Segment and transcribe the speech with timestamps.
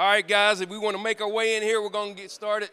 [0.00, 2.22] All right, guys, if we want to make our way in here, we're going to
[2.22, 2.70] get started.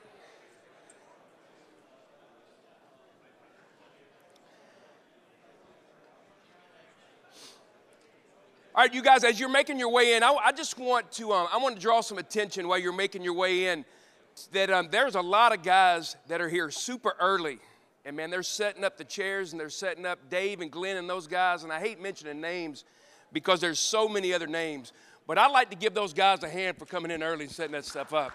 [8.74, 11.34] All right, you guys, as you're making your way in, I, I just want to,
[11.34, 13.84] um, I want to draw some attention while you're making your way in
[14.54, 17.60] that um, there's a lot of guys that are here super early.
[18.06, 21.10] And man, they're setting up the chairs and they're setting up Dave and Glenn and
[21.10, 21.64] those guys.
[21.64, 22.86] And I hate mentioning names
[23.34, 24.94] because there's so many other names.
[25.28, 27.74] But I'd like to give those guys a hand for coming in early and setting
[27.74, 28.32] that stuff up.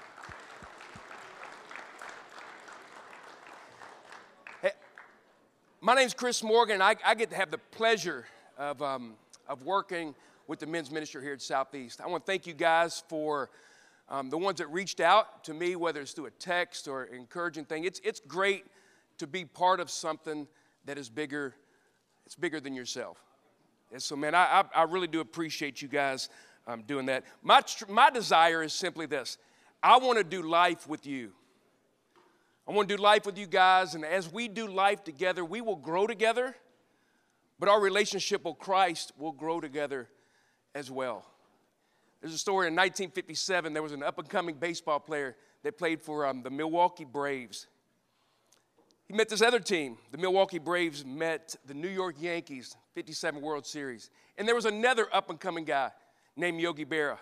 [4.60, 4.72] Hey,
[5.80, 6.82] my name's Chris Morgan.
[6.82, 8.26] I, I, get to have the pleasure
[8.58, 9.14] of, um,
[9.48, 10.14] of working
[10.46, 12.02] with the men's ministry here at Southeast.
[12.02, 13.48] I want to thank you guys for
[14.10, 17.64] um, the ones that reached out to me, whether it's through a text or encouraging
[17.64, 17.84] thing.
[17.84, 18.66] It's, it's great
[19.16, 20.46] to be part of something
[20.84, 21.54] that is bigger,
[22.26, 23.16] it's bigger than yourself.
[23.90, 26.28] And so, man, I, I, I really do appreciate you guys
[26.66, 27.24] um, doing that.
[27.42, 29.38] My, my desire is simply this
[29.82, 31.32] I want to do life with you.
[32.66, 35.60] I want to do life with you guys, and as we do life together, we
[35.60, 36.54] will grow together,
[37.58, 40.08] but our relationship with Christ will grow together
[40.72, 41.26] as well.
[42.20, 46.00] There's a story in 1957, there was an up and coming baseball player that played
[46.00, 47.66] for um, the Milwaukee Braves.
[49.06, 49.98] He met this other team.
[50.12, 54.08] The Milwaukee Braves met the New York Yankees, 57 World Series.
[54.38, 55.90] And there was another up and coming guy
[56.36, 57.18] named Yogi Berra.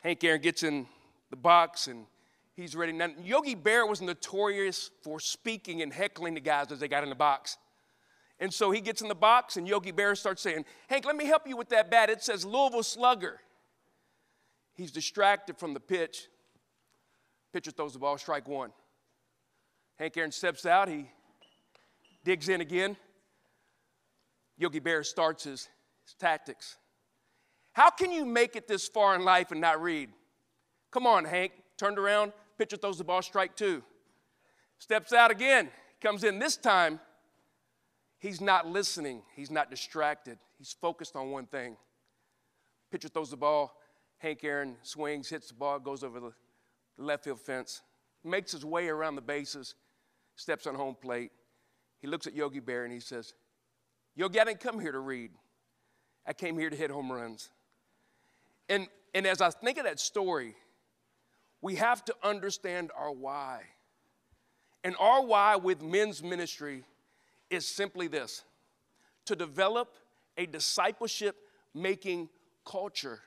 [0.00, 0.86] Hank Aaron gets in
[1.30, 2.06] the box and
[2.54, 2.92] he's ready.
[2.92, 7.08] Now, Yogi Berra was notorious for speaking and heckling the guys as they got in
[7.08, 7.56] the box.
[8.40, 11.24] And so he gets in the box and Yogi Berra starts saying, Hank, let me
[11.24, 12.10] help you with that bat.
[12.10, 13.40] It says Louisville Slugger.
[14.74, 16.28] He's distracted from the pitch.
[17.52, 18.70] Pitcher throws the ball, strike one.
[19.96, 21.10] Hank Aaron steps out, he
[22.24, 22.96] digs in again.
[24.56, 25.68] Yogi Berra starts his,
[26.04, 26.76] his tactics.
[27.78, 30.10] How can you make it this far in life and not read?
[30.90, 31.52] Come on, Hank.
[31.76, 33.84] Turned around, pitcher throws the ball, strike two.
[34.80, 35.68] Steps out again,
[36.00, 36.40] comes in.
[36.40, 36.98] This time,
[38.18, 41.76] he's not listening, he's not distracted, he's focused on one thing.
[42.90, 43.76] Pitcher throws the ball,
[44.16, 46.32] Hank Aaron swings, hits the ball, goes over the
[46.96, 47.82] left field fence,
[48.24, 49.76] makes his way around the bases,
[50.34, 51.30] steps on home plate.
[52.00, 53.34] He looks at Yogi Bear and he says,
[54.16, 55.30] Yogi, I didn't come here to read.
[56.26, 57.50] I came here to hit home runs.
[58.68, 60.54] And, and as I think of that story,
[61.60, 63.62] we have to understand our why.
[64.84, 66.84] And our why with men's ministry
[67.50, 68.44] is simply this
[69.26, 69.94] to develop
[70.36, 71.36] a discipleship
[71.74, 72.28] making
[72.64, 73.20] culture.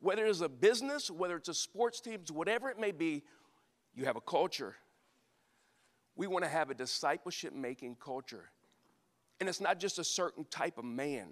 [0.00, 3.22] Whether it's a business, whether it's a sports team, whatever it may be,
[3.94, 4.76] you have a culture.
[6.14, 8.50] We want to have a discipleship making culture.
[9.40, 11.28] And it's not just a certain type of man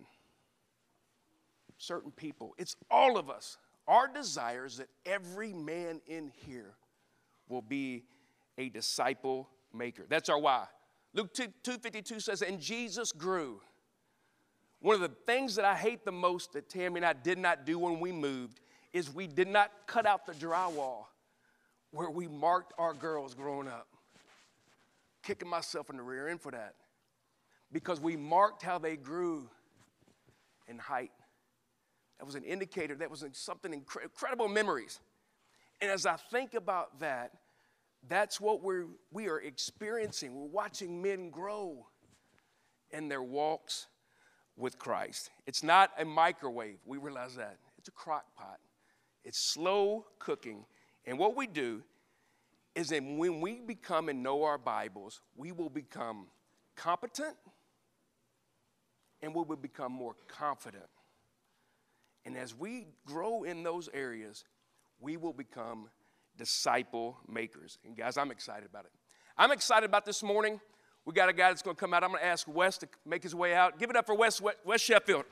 [1.79, 2.55] certain people.
[2.59, 3.59] It's all of us.
[3.87, 6.75] Our desire is that every man in here
[7.49, 8.05] will be
[8.59, 10.05] a disciple maker.
[10.09, 10.67] That's our why.
[11.15, 13.61] Luke 2, 252 says, and Jesus grew.
[14.81, 17.65] One of the things that I hate the most that Tammy and I did not
[17.65, 18.61] do when we moved
[18.93, 21.07] is we did not cut out the drywall
[21.93, 23.89] where we marked our girls growing up.
[25.23, 26.75] Kicking myself in the rear end for that.
[27.73, 29.49] Because we marked how they grew
[30.69, 31.11] in height
[32.19, 32.95] that was an indicator.
[32.95, 35.01] That was something incre- incredible memories.
[35.81, 37.33] And as I think about that,
[38.09, 40.35] that's what we're, we are experiencing.
[40.35, 41.87] We're watching men grow
[42.91, 43.89] in their walks
[44.57, 45.31] with Christ.
[45.47, 46.79] It's not a microwave.
[46.87, 47.59] We realize that.
[47.79, 48.59] It's a crock pot.
[49.25, 50.65] It's slow cooking.
[51.05, 51.83] And what we do
[52.75, 56.27] is that when we become and know our Bibles, we will become
[56.77, 57.35] competent
[59.23, 60.85] and we will become more confident.
[62.27, 64.45] And as we grow in those areas,
[65.01, 65.89] we will become
[66.37, 67.79] disciple makers.
[67.85, 68.91] And guys, I'm excited about it.
[69.39, 70.61] I'm excited about this morning.
[71.05, 72.03] We got a guy that's going to come out.
[72.03, 73.79] I'm going to ask Wes to make his way out.
[73.79, 75.25] Give it up for Wes, Wes Sheffield.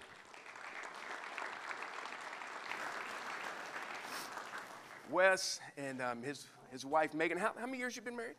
[5.11, 8.37] Wes and um, his, his wife, Megan, how, how many years you been married?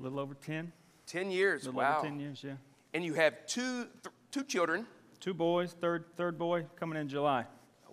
[0.00, 0.72] A little over 10.
[1.06, 1.98] 10 years, a little wow.
[1.98, 2.52] over 10 years, yeah.
[2.94, 4.86] And you have two, th- two children.
[5.20, 7.44] Two boys, third, third boy coming in July.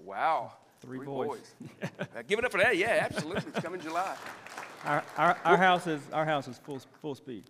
[0.03, 0.53] Wow.
[0.81, 1.55] Three boys.
[1.81, 2.77] Uh, Give it up for that.
[2.77, 3.43] Yeah, absolutely.
[3.47, 4.15] It's coming July.
[4.85, 7.45] Our, our, our house is, our house is full, full speed.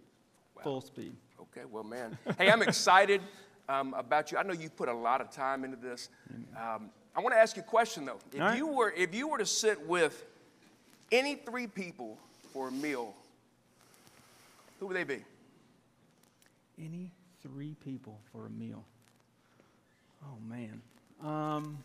[0.61, 1.15] Full speed.
[1.41, 2.17] Okay, well, man.
[2.37, 3.21] Hey, I'm excited
[3.67, 4.37] um, about you.
[4.37, 6.09] I know you've put a lot of time into this.
[6.55, 8.19] Um, I want to ask you a question, though.
[8.31, 8.57] If right.
[8.57, 10.25] you were, if you were to sit with
[11.11, 12.17] any three people
[12.53, 13.13] for a meal,
[14.79, 15.23] who would they be?
[16.79, 17.11] Any
[17.41, 18.83] three people for a meal?
[20.23, 20.81] Oh man.
[21.21, 21.77] Um,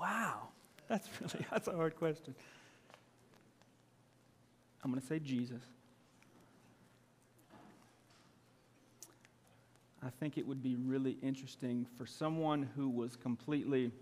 [0.00, 0.48] wow,
[0.88, 2.34] that's really that's a hard question.
[4.82, 5.62] I'm going to say Jesus.
[10.02, 13.92] I think it would be really interesting for someone who was completely,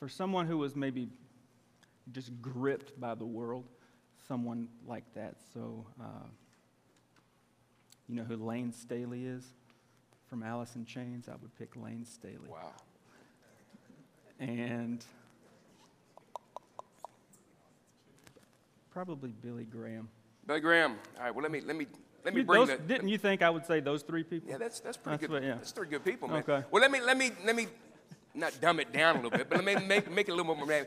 [0.00, 1.08] for someone who was maybe
[2.10, 3.64] just gripped by the world,
[4.26, 5.36] someone like that.
[5.54, 6.26] So, uh,
[8.08, 9.44] you know who Lane Staley is
[10.26, 11.28] from Alice in Chains?
[11.28, 12.48] I would pick Lane Staley.
[12.48, 12.72] Wow.
[14.40, 15.04] And
[18.90, 20.08] probably Billy Graham.
[20.46, 20.96] Billy Graham.
[21.18, 21.34] All right.
[21.34, 21.86] Well, let me let me
[22.24, 22.86] let me You- bring those- that.
[22.88, 24.50] didn't you think I would say those three people?
[24.50, 25.30] Yeah, that's that's pretty That's good.
[25.30, 25.54] what- yeah.
[25.54, 26.38] That's three good people, man.
[26.48, 26.64] Okay.
[26.70, 27.66] Well, let me let me let me
[28.34, 30.54] not dumb it down a little bit, but let me make make it a little
[30.54, 30.66] more.
[30.66, 30.86] Man.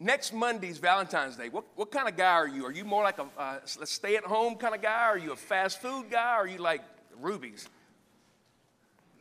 [0.00, 1.48] Next Monday's Valentine's Day.
[1.48, 2.66] What what kind of guy are you?
[2.66, 5.04] Are you more like a uh, stay at home kind of guy?
[5.04, 6.34] Are you a fast food guy?
[6.36, 6.82] Or are you like
[7.20, 7.68] Ruby's?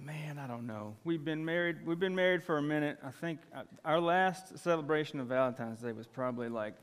[0.03, 0.95] Man, I don't know.
[1.03, 1.85] We've been married.
[1.85, 2.97] We've been married for a minute.
[3.05, 6.73] I think uh, our last celebration of Valentine's Day was probably like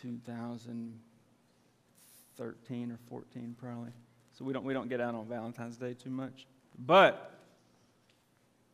[0.00, 3.90] 2013 or 14, probably.
[4.32, 6.46] So we don't we don't get out on Valentine's Day too much.
[6.78, 7.38] But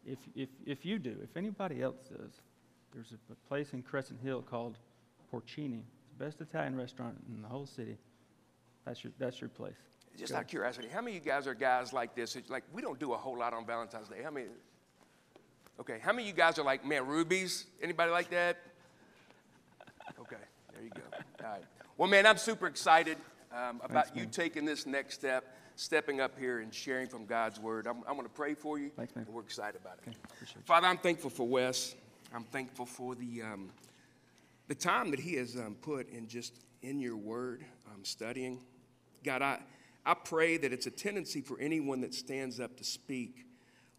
[0.06, 2.40] if if if you do, if anybody else does,
[2.92, 3.16] there's a,
[3.48, 4.78] place in Crescent Hill called
[5.32, 5.82] Porcini.
[6.16, 7.98] The best Italian restaurant in the whole city.
[8.84, 9.74] That's your that's your place.
[10.16, 12.36] Just out of curiosity, how many of you guys are guys like this?
[12.36, 14.22] It's like we don't do a whole lot on Valentine's Day.
[14.22, 14.46] How many?
[15.80, 17.66] Okay, how many of you guys are like, man, Ruby's?
[17.82, 18.58] Anybody like that?
[20.20, 20.36] Okay,
[20.72, 21.02] there you go.
[21.44, 21.62] All right.
[21.96, 23.18] Well, man, I'm super excited
[23.52, 27.86] um, about you taking this next step, stepping up here and sharing from God's word.
[27.88, 28.90] I'm, I'm going to pray for you.
[28.96, 29.26] Thanks, man.
[29.28, 30.08] We're excited about it.
[30.08, 30.60] Okay.
[30.64, 31.96] Father, I'm thankful for Wes.
[32.32, 33.70] I'm thankful for the um,
[34.68, 38.60] the time that he has um, put in just in your word, um, studying.
[39.22, 39.58] God, I,
[40.06, 43.46] I pray that it's a tendency for anyone that stands up to speak,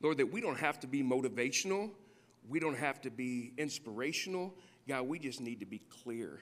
[0.02, 1.92] Lord, that we don't have to be motivational,
[2.48, 4.54] we don't have to be inspirational.
[4.88, 6.40] God, we just need to be clear.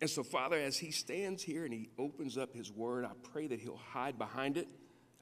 [0.00, 3.46] And so, Father, as he stands here and he opens up his word, I pray
[3.46, 4.66] that he'll hide behind it.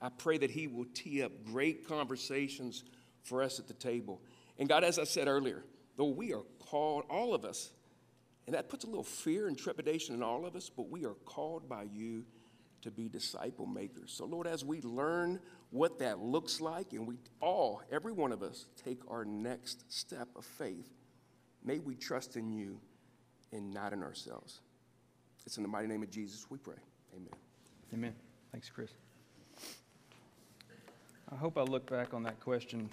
[0.00, 2.84] I pray that he will tee up great conversations
[3.22, 4.22] for us at the table.
[4.58, 5.64] And God, as I said earlier,
[5.96, 7.72] though we are called, all of us,
[8.46, 11.14] and that puts a little fear and trepidation in all of us, but we are
[11.24, 12.24] called by you
[12.82, 14.12] to be disciple makers.
[14.12, 15.40] So, Lord, as we learn
[15.70, 20.28] what that looks like, and we all, every one of us, take our next step
[20.36, 20.88] of faith,
[21.64, 22.80] may we trust in you
[23.52, 24.60] and not in ourselves.
[25.46, 26.76] It's in the mighty name of Jesus we pray.
[27.14, 27.32] Amen.
[27.92, 28.14] Amen.
[28.52, 28.90] Thanks, Chris.
[31.32, 32.90] I hope I look back on that question,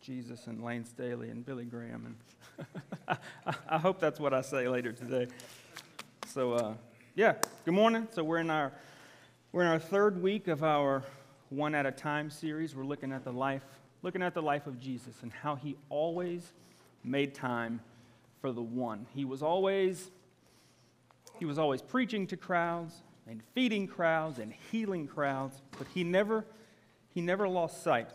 [0.00, 2.66] Jesus and Lane Staley and Billy Graham, and
[3.68, 5.26] I, hope that's what I say later today.
[6.28, 6.74] So, uh,
[7.14, 7.34] yeah,
[7.66, 8.08] good morning.
[8.12, 8.72] So we're in our
[9.56, 11.02] we're in our third week of our
[11.48, 12.76] one at a time series.
[12.76, 13.62] We're looking at the life
[14.02, 16.52] looking at the life of Jesus and how he always
[17.02, 17.80] made time
[18.42, 19.06] for the one.
[19.14, 20.10] He was always
[21.38, 26.44] he was always preaching to crowds and feeding crowds and healing crowds, but he never,
[27.14, 28.10] he never lost sight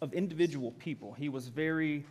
[0.00, 1.12] of individual people.
[1.14, 2.04] He was very,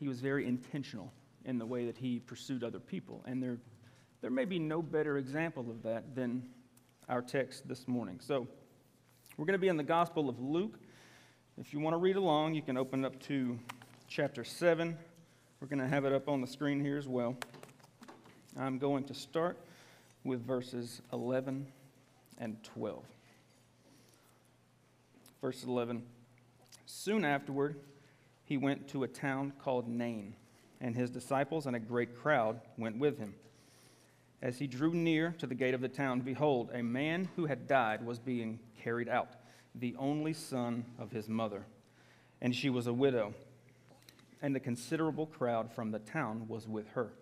[0.00, 1.12] he was very intentional
[1.44, 3.22] in the way that he pursued other people.
[3.26, 3.58] And there,
[4.20, 6.42] there may be no better example of that than
[7.08, 8.18] our text this morning.
[8.20, 8.48] So
[9.36, 10.78] we're going to be in the Gospel of Luke.
[11.56, 13.58] If you want to read along, you can open up to
[14.08, 14.96] chapter 7.
[15.60, 17.36] We're going to have it up on the screen here as well.
[18.58, 19.56] I'm going to start
[20.24, 21.66] with verses 11
[22.38, 23.04] and 12.
[25.40, 26.02] Verse 11
[26.86, 27.76] Soon afterward,
[28.44, 30.34] he went to a town called Nain,
[30.80, 33.34] and his disciples and a great crowd went with him.
[34.40, 37.66] As he drew near to the gate of the town, behold, a man who had
[37.66, 39.30] died was being carried out,
[39.74, 41.66] the only son of his mother.
[42.40, 43.34] And she was a widow,
[44.40, 47.12] and a considerable crowd from the town was with her.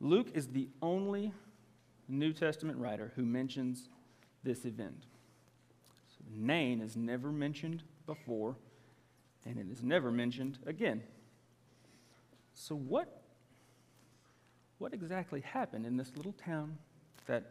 [0.00, 1.32] Luke is the only
[2.08, 3.88] New Testament writer who mentions
[4.42, 5.04] this event.
[6.08, 8.56] So Nain is never mentioned before,
[9.44, 11.02] and it is never mentioned again.
[12.54, 13.22] So, what,
[14.78, 16.76] what exactly happened in this little town
[17.26, 17.44] that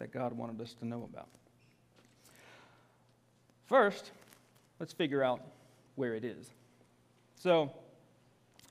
[0.00, 1.28] that God wanted us to know about.
[3.66, 4.10] First,
[4.80, 5.40] let's figure out
[5.94, 6.50] where it is.
[7.36, 7.70] So,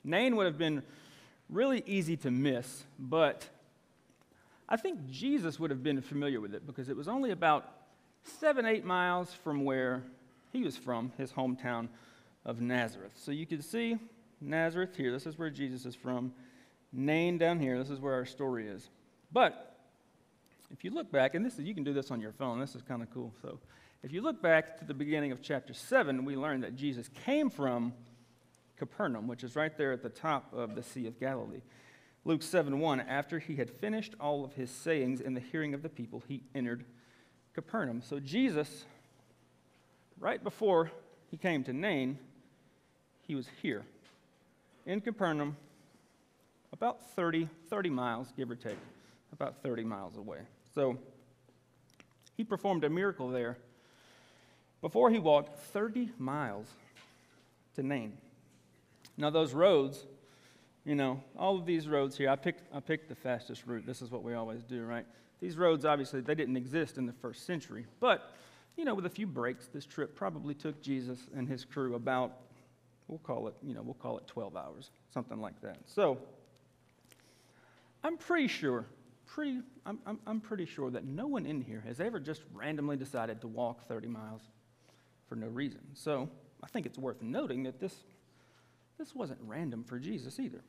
[0.03, 0.83] Nain would have been
[1.49, 3.47] really easy to miss, but
[4.67, 7.71] I think Jesus would have been familiar with it because it was only about
[8.23, 10.03] seven, eight miles from where
[10.51, 11.89] he was from, his hometown
[12.43, 13.13] of Nazareth.
[13.15, 13.97] So you can see
[14.41, 15.11] Nazareth here.
[15.11, 16.33] This is where Jesus is from.
[16.91, 17.77] Nain down here.
[17.77, 18.89] This is where our story is.
[19.31, 19.77] But
[20.71, 22.59] if you look back, and this is, you can do this on your phone.
[22.59, 23.33] This is kind of cool.
[23.41, 23.59] So
[24.03, 27.49] if you look back to the beginning of chapter 7, we learn that Jesus came
[27.49, 27.93] from
[28.77, 31.61] Capernaum, which is right there at the top of the Sea of Galilee.
[32.25, 35.81] Luke 7 1, after he had finished all of his sayings in the hearing of
[35.81, 36.85] the people, he entered
[37.53, 38.01] Capernaum.
[38.01, 38.85] So Jesus,
[40.19, 40.91] right before
[41.29, 42.19] he came to Nain,
[43.27, 43.85] he was here
[44.85, 45.55] in Capernaum,
[46.73, 48.77] about 30, 30 miles, give or take,
[49.33, 50.39] about 30 miles away.
[50.73, 50.97] So
[52.37, 53.57] he performed a miracle there
[54.81, 56.67] before he walked 30 miles
[57.75, 58.13] to Nain.
[59.17, 60.05] Now, those roads,
[60.85, 63.85] you know, all of these roads here, I picked, I picked the fastest route.
[63.85, 65.05] This is what we always do, right?
[65.41, 67.85] These roads, obviously, they didn't exist in the first century.
[67.99, 68.31] But,
[68.77, 72.37] you know, with a few breaks, this trip probably took Jesus and his crew about,
[73.07, 75.77] we'll call it, you know, we'll call it 12 hours, something like that.
[75.85, 76.19] So,
[78.03, 78.85] I'm pretty sure,
[79.25, 82.97] pretty, I'm, I'm, I'm pretty sure that no one in here has ever just randomly
[82.97, 84.41] decided to walk 30 miles
[85.27, 85.81] for no reason.
[85.93, 86.29] So,
[86.63, 87.95] I think it's worth noting that this,
[88.97, 90.61] this wasn't random for Jesus either.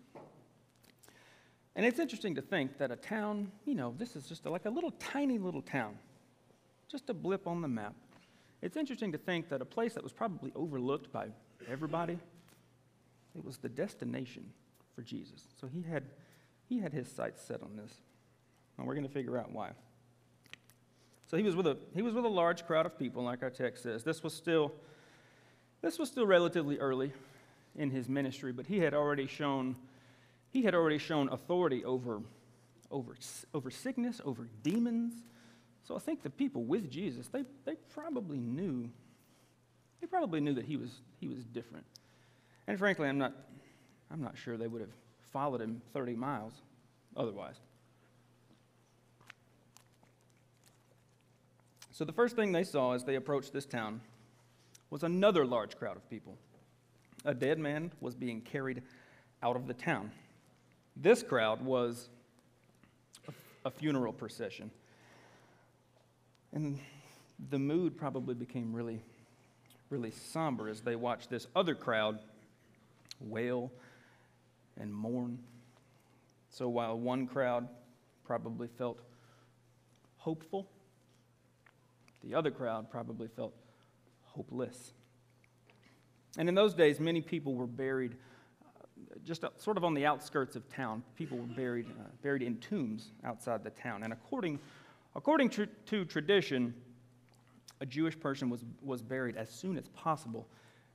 [1.77, 4.71] And it's interesting to think that a town, you know, this is just like a
[4.71, 5.97] little tiny little town,
[6.91, 7.95] just a blip on the map.
[8.63, 11.29] It's interesting to think that a place that was probably overlooked by
[11.71, 12.19] everybody,
[13.35, 14.45] it was the destination
[14.95, 15.45] for Jesus.
[15.61, 16.05] So he had,
[16.71, 17.93] he had his sights set on this.
[18.79, 19.73] And we're going to figure out why.
[21.27, 23.51] So he was, with a, he was with a large crowd of people, like our
[23.51, 24.05] text says.
[24.05, 24.73] This was still,
[25.83, 27.13] this was still relatively early
[27.77, 29.77] in his ministry, but he had already shown
[30.53, 32.23] he had already shown authority over,
[32.91, 33.17] over,
[33.55, 35.15] over sickness, over demons.
[35.85, 38.91] So I think the people with Jesus, they, they probably knew,
[40.01, 41.87] they probably knew that he was, he was different.
[42.67, 43.33] And frankly, I'm not,
[44.11, 44.91] I'm not sure they would have
[45.33, 46.53] followed him 30 miles
[47.17, 47.57] otherwise.
[51.93, 54.01] So the first thing they saw as they approached this town
[54.89, 56.37] was another large crowd of people.
[57.25, 58.83] A dead man was being carried
[59.43, 60.11] out of the town.
[60.97, 62.09] This crowd was
[63.65, 64.71] a funeral procession.
[66.53, 66.79] And
[67.51, 69.03] the mood probably became really,
[69.91, 72.19] really somber as they watched this other crowd
[73.21, 73.71] wail
[74.79, 75.39] and mourn.
[76.49, 77.69] So while one crowd
[78.25, 79.01] probably felt
[80.17, 80.69] hopeful,
[82.23, 83.55] the other crowd probably felt
[84.23, 84.93] hopeless.
[86.39, 88.17] And in those days, many people were buried
[89.25, 91.03] just sort of on the outskirts of town.
[91.17, 94.03] People were buried, uh, buried in tombs outside the town.
[94.03, 94.59] And according,
[95.15, 96.75] according to, to tradition,
[97.81, 100.47] a Jewish person was, was buried as soon as possible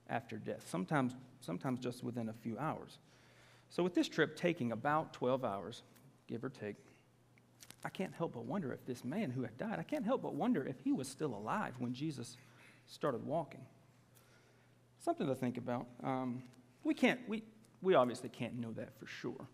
[0.09, 2.99] after death, sometimes, sometimes just within a few hours.
[3.69, 5.83] So, with this trip taking about 12 hours,
[6.27, 6.75] give or take,
[7.83, 10.33] I can't help but wonder if this man who had died, I can't help but
[10.33, 12.37] wonder if he was still alive when Jesus
[12.87, 13.61] started walking.
[14.99, 15.85] Something to think about.
[16.03, 16.41] Um,
[16.83, 17.43] we can't, we,
[17.81, 19.47] we obviously can't know that for sure.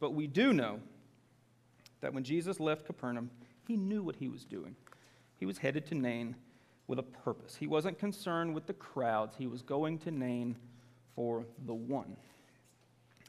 [0.00, 0.80] But we do know
[2.00, 3.30] that when Jesus left Capernaum,
[3.66, 4.76] he knew what he was doing.
[5.36, 6.36] He was headed to Nain
[6.86, 7.56] with a purpose.
[7.56, 10.56] He wasn't concerned with the crowds, he was going to Nain
[11.14, 12.16] for the one.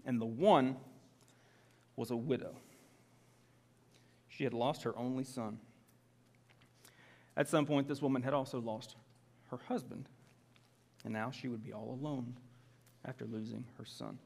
[0.09, 0.75] And the one
[1.95, 2.55] was a widow.
[4.27, 5.59] She had lost her only son.
[7.37, 8.95] At some point, this woman had also lost
[9.51, 10.09] her husband,
[11.03, 12.35] and now she would be all alone
[13.05, 14.17] after losing her son.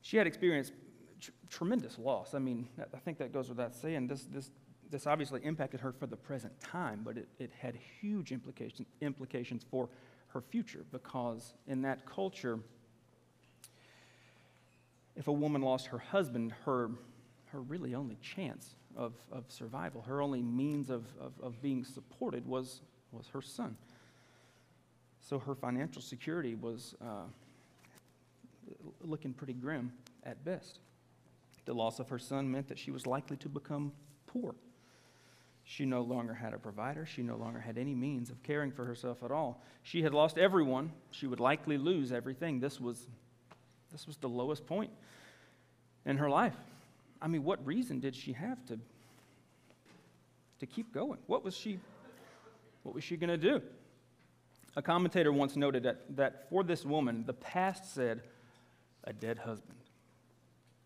[0.00, 0.72] She had experienced
[1.20, 2.34] tr- tremendous loss.
[2.34, 4.08] I mean, I think that goes without saying.
[4.08, 4.50] This, this,
[4.90, 9.64] this obviously impacted her for the present time, but it, it had huge implications, implications
[9.70, 9.88] for
[10.26, 12.58] her future because in that culture,
[15.16, 16.90] if a woman lost her husband, her,
[17.46, 22.46] her really only chance of, of survival, her only means of, of, of being supported
[22.46, 22.80] was,
[23.12, 23.76] was her son.
[25.20, 27.24] So her financial security was uh,
[29.02, 29.92] looking pretty grim
[30.24, 30.80] at best.
[31.64, 33.92] The loss of her son meant that she was likely to become
[34.26, 34.54] poor.
[35.64, 37.06] She no longer had a provider.
[37.06, 39.62] She no longer had any means of caring for herself at all.
[39.84, 40.92] She had lost everyone.
[41.12, 42.58] She would likely lose everything.
[42.58, 43.06] This was,
[43.92, 44.90] this was the lowest point
[46.04, 46.56] in her life.
[47.20, 48.78] I mean, what reason did she have to,
[50.62, 51.18] to keep going.
[51.26, 51.80] What was she,
[52.84, 53.60] what was she going to do?
[54.76, 58.22] A commentator once noted that, that for this woman, the past said,
[59.04, 59.78] a dead husband.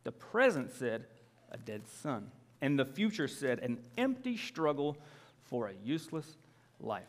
[0.05, 1.05] The present said,
[1.53, 2.31] a dead son.
[2.63, 4.97] And the future said, an empty struggle
[5.45, 6.37] for a useless
[6.81, 7.05] life.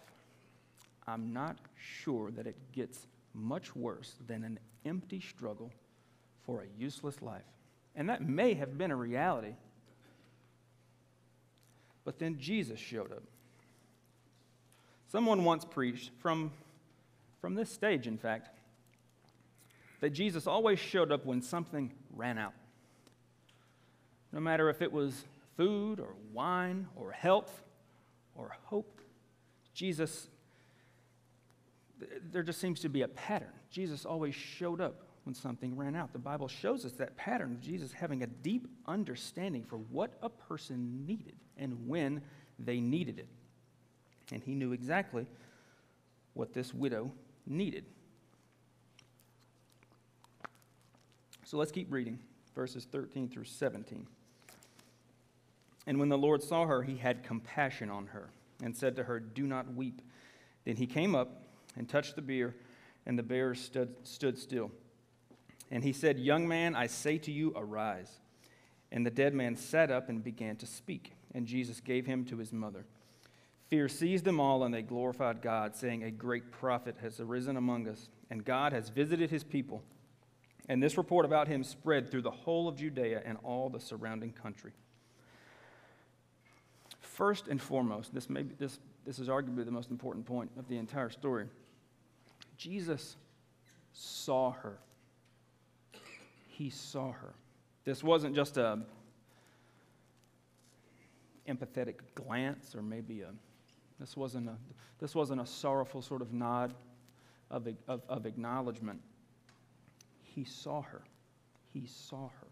[1.08, 5.72] I'm not sure that it gets much worse than an empty struggle
[6.48, 7.44] for a useless life.
[7.96, 9.54] And that may have been a reality.
[12.06, 13.24] But then Jesus showed up.
[15.10, 16.52] Someone once preached from,
[17.42, 18.50] from this stage, in fact,
[20.00, 22.54] that Jesus always showed up when something ran out.
[24.32, 25.26] No matter if it was
[25.58, 27.64] food or wine or health
[28.36, 29.02] or hope,
[29.74, 30.28] Jesus,
[32.32, 33.54] there just seems to be a pattern.
[33.70, 36.14] Jesus always showed up when something ran out.
[36.14, 40.30] The Bible shows us that pattern of Jesus having a deep understanding for what a
[40.30, 42.22] person needed and when
[42.58, 43.28] they needed it.
[44.32, 45.28] And he knew exactly
[46.34, 47.12] what this widow
[47.46, 47.84] needed.
[51.44, 52.20] So let's keep reading
[52.56, 54.08] verses 13 through 17.
[55.88, 58.30] And when the Lord saw her, he had compassion on her
[58.64, 60.02] and said to her, Do not weep.
[60.64, 61.44] Then he came up
[61.76, 62.56] and touched the bier,
[63.06, 64.72] and the bear stood, stood still.
[65.72, 68.20] And he said, Young man, I say to you, arise.
[68.92, 72.38] And the dead man sat up and began to speak, and Jesus gave him to
[72.38, 72.86] his mother.
[73.70, 77.88] Fear seized them all, and they glorified God, saying, A great prophet has arisen among
[77.88, 79.84] us, and God has visited his people.
[80.70, 84.32] And this report about him spread through the whole of Judea and all the surrounding
[84.32, 84.72] country.
[87.02, 90.68] First and foremost, this, may be, this, this is arguably the most important point of
[90.68, 91.48] the entire story.
[92.58, 93.18] Jesus
[93.92, 94.78] saw her.
[96.58, 97.36] He saw her.
[97.86, 98.80] This wasn't just a
[101.48, 103.30] empathetic glance or maybe a
[104.00, 104.56] this wasn't a
[105.00, 106.74] this wasn't a sorrowful sort of nod
[107.50, 109.00] of, of, of acknowledgement
[110.38, 111.02] he saw her.
[111.74, 112.48] He saw her.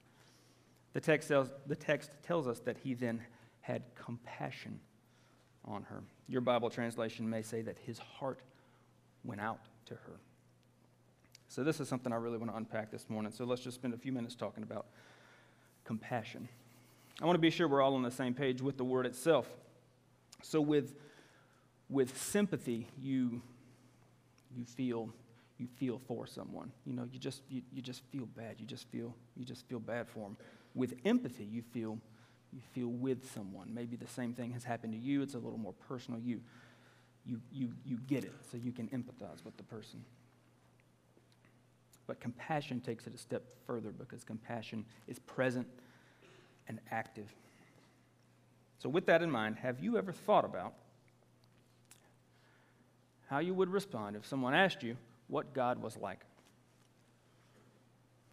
[0.94, 3.22] The text, tells, the text tells us that he then
[3.62, 4.80] had compassion
[5.66, 6.04] on her.
[6.28, 8.40] Your Bible translation may say that his heart
[9.24, 10.20] went out to her.
[11.56, 13.32] So, this is something I really want to unpack this morning.
[13.32, 14.88] So, let's just spend a few minutes talking about
[15.86, 16.50] compassion.
[17.22, 19.48] I want to be sure we're all on the same page with the word itself.
[20.44, 20.94] So, with,
[21.90, 23.42] with sympathy, you,
[24.54, 25.14] you feel
[25.58, 26.74] you feel for someone.
[26.86, 28.56] You know, you just, you, you just feel bad.
[28.60, 30.36] You just feel, you just feel bad for them.
[30.74, 31.98] With empathy, you feel,
[32.52, 33.74] you feel with someone.
[33.74, 35.22] Maybe the same thing has happened to you.
[35.22, 36.20] It's a little more personal.
[36.20, 36.42] You,
[37.26, 40.04] you, you, you get it, so you can empathize with the person.
[42.08, 45.68] But compassion takes it a step further because compassion is present
[46.68, 47.34] and active.
[48.78, 50.74] So, with that in mind, have you ever thought about
[53.28, 56.20] how you would respond if someone asked you, what God was like.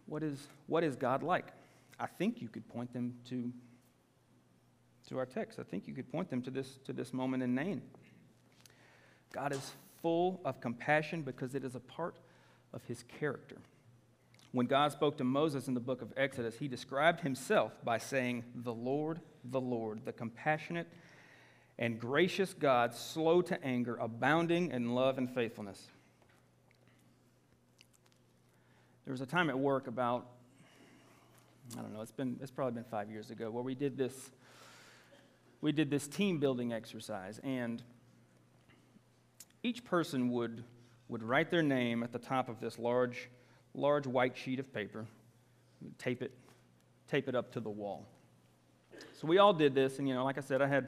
[0.05, 1.47] What is, what is God like?
[1.99, 3.51] I think you could point them to,
[5.09, 5.59] to our text.
[5.59, 7.81] I think you could point them to this, to this moment in Nain.
[9.31, 12.17] God is full of compassion because it is a part
[12.73, 13.57] of his character.
[14.51, 18.43] When God spoke to Moses in the book of Exodus, he described himself by saying,
[18.55, 20.87] The Lord, the Lord, the compassionate
[21.79, 25.87] and gracious God, slow to anger, abounding in love and faithfulness
[29.05, 30.27] there was a time at work about,
[31.77, 34.31] I don't know, it's, been, it's probably been five years ago, where we did this,
[35.59, 37.39] we did this team building exercise.
[37.43, 37.83] And
[39.61, 40.63] each person would,
[41.13, 43.29] would write their name at the top of this large,
[43.75, 45.05] large white sheet of paper,
[45.99, 46.31] tape it,
[47.07, 48.07] tape it up to the wall.
[49.13, 50.87] So we all did this, and you know, like I said, I had,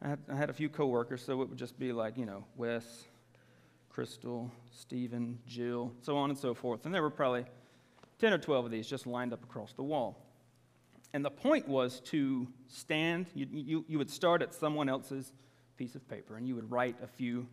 [0.00, 2.44] I had, I had a few coworkers, so it would just be like, you know,
[2.56, 3.06] Wes,
[3.88, 6.86] Crystal, Stephen, Jill, so on and so forth.
[6.86, 7.44] And there were probably
[8.20, 10.16] 10 or 12 of these just lined up across the wall.
[11.12, 15.32] And the point was to stand, you, you, you would start at someone else's
[15.76, 17.48] piece of paper and you would write a few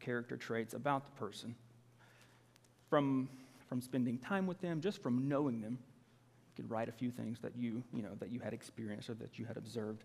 [0.00, 1.54] character traits about the person.
[2.88, 3.28] From,
[3.68, 5.78] from spending time with them, just from knowing them,
[6.56, 9.14] you could write a few things that you, you know, that you had experienced or
[9.14, 10.04] that you had observed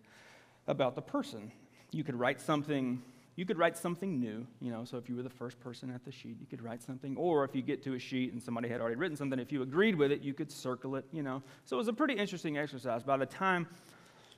[0.66, 1.50] about the person.
[1.90, 3.02] You could write something
[3.36, 6.04] you could write something new, you know, so if you were the first person at
[6.04, 7.16] the sheet, you could write something.
[7.16, 9.62] Or if you get to a sheet and somebody had already written something, if you
[9.62, 11.42] agreed with it, you could circle it, you know.
[11.64, 13.02] So it was a pretty interesting exercise.
[13.02, 13.66] By the time,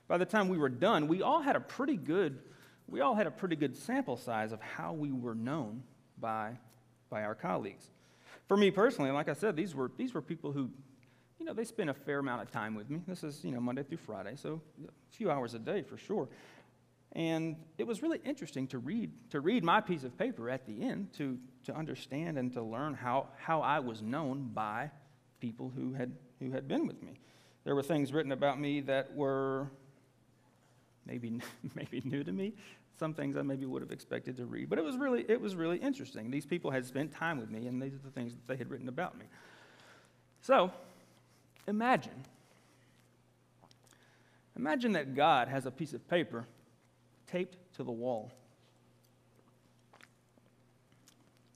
[0.08, 2.38] by the time we were done, we all had a pretty good,
[2.88, 5.82] we all had a pretty good sample size of how we were known
[6.18, 6.52] by,
[7.10, 7.90] by our colleagues.
[8.46, 10.70] For me personally, like I said, these were, these were people who,
[11.38, 13.02] you know, they spent a fair amount of time with me.
[13.06, 16.28] This is, you know, Monday through Friday, so a few hours a day for sure.
[17.12, 20.82] And it was really interesting to read, to read my piece of paper at the
[20.82, 24.90] end to, to understand and to learn how, how I was known by
[25.40, 27.18] people who had, who had been with me.
[27.64, 29.70] There were things written about me that were
[31.06, 31.40] maybe,
[31.74, 32.52] maybe new to me,
[32.98, 34.70] some things I maybe would have expected to read.
[34.70, 36.30] But it was really, it was really interesting.
[36.30, 38.70] These people had spent time with me, and these are the things that they had
[38.70, 39.26] written about me.
[40.40, 40.70] So,
[41.66, 42.24] imagine.
[44.56, 46.46] Imagine that God has a piece of paper
[47.26, 48.32] taped to the wall.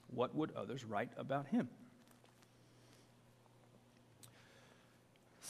[0.09, 1.69] What would others write about him?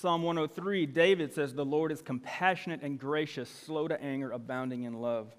[0.00, 4.94] Psalm 103, David says, The Lord is compassionate and gracious, slow to anger, abounding in
[4.94, 5.30] love.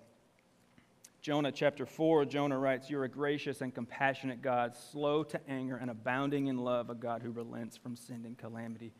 [1.20, 5.90] Jonah chapter 4, Jonah writes, You're a gracious and compassionate God, slow to anger and
[5.90, 8.94] abounding in love, a God who relents from sending calamity.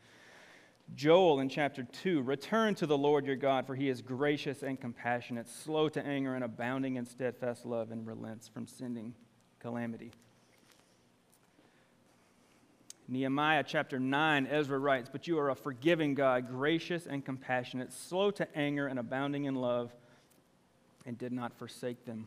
[0.96, 4.80] Joel in chapter 2, Return to the Lord your God, for he is gracious and
[4.80, 9.14] compassionate, slow to anger and abounding in steadfast love, and relents from sending
[9.60, 10.10] calamity.
[13.12, 18.30] Nehemiah chapter 9, Ezra writes, But you are a forgiving God, gracious and compassionate, slow
[18.30, 19.92] to anger and abounding in love,
[21.04, 22.26] and did not forsake them.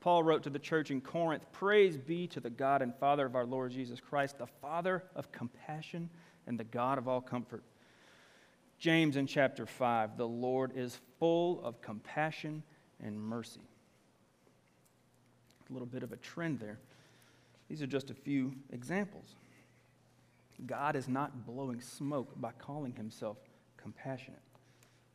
[0.00, 3.36] Paul wrote to the church in Corinth, Praise be to the God and Father of
[3.36, 6.10] our Lord Jesus Christ, the Father of compassion
[6.48, 7.62] and the God of all comfort.
[8.80, 12.64] James in chapter 5, the Lord is full of compassion
[13.00, 13.60] and mercy.
[15.70, 16.80] A little bit of a trend there.
[17.68, 19.36] These are just a few examples.
[20.66, 23.36] God is not blowing smoke by calling himself
[23.76, 24.40] compassionate.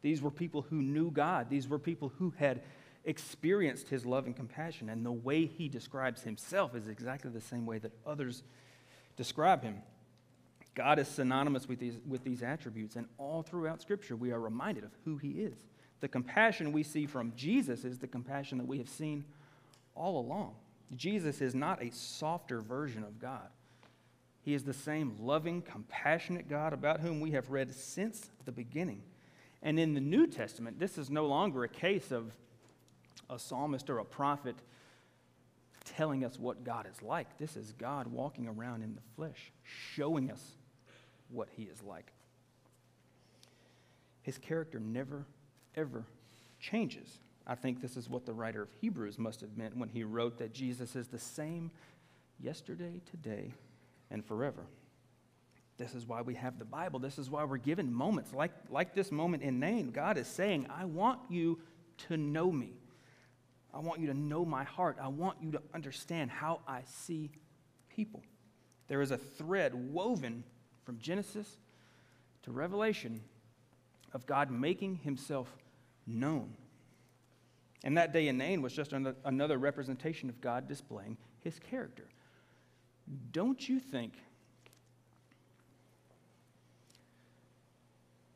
[0.02, 2.62] These were people who knew God, these were people who had
[3.06, 7.66] experienced his love and compassion, and the way he describes himself is exactly the same
[7.66, 8.44] way that others
[9.16, 9.82] describe him.
[10.76, 14.84] God is synonymous with these, with these attributes, and all throughout Scripture, we are reminded
[14.84, 15.58] of who He is.
[16.00, 19.26] The compassion we see from Jesus is the compassion that we have seen
[19.94, 20.56] all along.
[20.96, 23.50] Jesus is not a softer version of God.
[24.42, 29.02] He is the same loving, compassionate God about whom we have read since the beginning.
[29.62, 32.34] And in the New Testament, this is no longer a case of
[33.30, 34.56] a psalmist or a prophet
[35.84, 37.38] telling us what God is like.
[37.38, 40.54] This is God walking around in the flesh, showing us
[41.30, 42.12] what he is like.
[44.22, 45.26] His character never,
[45.76, 46.06] ever
[46.60, 47.20] changes.
[47.46, 50.38] I think this is what the writer of Hebrews must have meant when he wrote
[50.38, 51.72] that Jesus is the same
[52.40, 53.54] yesterday, today,
[54.12, 54.66] and forever.
[55.78, 57.00] This is why we have the Bible.
[57.00, 59.92] This is why we're given moments like, like this moment in Nain.
[59.92, 61.60] God is saying, I want you
[62.10, 62.74] to know me.
[63.74, 64.98] I want you to know my heart.
[65.02, 67.32] I want you to understand how I see
[67.88, 68.24] people.
[68.88, 70.44] There is a thread woven
[70.84, 71.60] from Genesis
[72.44, 73.22] to Revelation
[74.12, 75.56] of God making himself
[76.08, 76.56] known.
[77.84, 82.08] And that day in Nain was just another representation of God displaying his character.
[83.32, 84.14] Don't you think?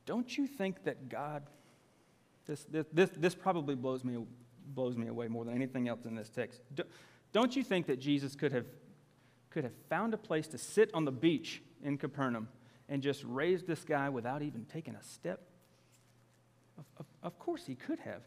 [0.05, 1.43] Don't you think that God,
[2.45, 4.17] this, this, this, this probably blows me,
[4.73, 6.61] blows me away more than anything else in this text.
[7.31, 8.65] Don't you think that Jesus could have,
[9.49, 12.49] could have found a place to sit on the beach in Capernaum
[12.89, 15.41] and just raised this guy without even taking a step?
[16.77, 18.21] Of, of, of course he could have.